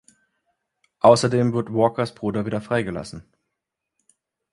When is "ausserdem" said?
1.01-1.53